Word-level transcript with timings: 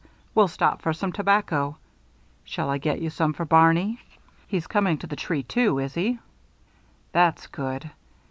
We'll 0.33 0.47
stop 0.47 0.81
for 0.81 0.93
some 0.93 1.11
tobacco 1.11 1.77
shall 2.43 2.71
I 2.71 2.79
get 2.79 2.99
you 2.99 3.11
some 3.11 3.33
for 3.33 3.45
Barney? 3.45 3.99
He's 4.47 4.65
coming 4.65 4.97
to 4.97 5.05
the 5.05 5.15
tree, 5.15 5.43
too, 5.43 5.77
is 5.77 5.93
he? 5.93 6.17
That's 7.11 7.45
good. 7.45 7.91